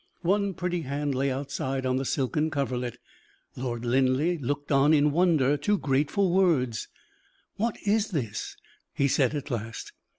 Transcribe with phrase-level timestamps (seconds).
[0.23, 2.97] One pretty hand lay outside on the silken coverlet.
[3.55, 6.87] Lord Linleigh looked on in wonder too great for words.
[7.57, 8.57] "What is this?"
[8.95, 9.91] he said, at last.